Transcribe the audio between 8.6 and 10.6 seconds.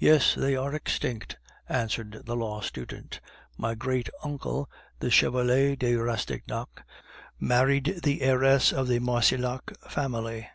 of the Marcillac family.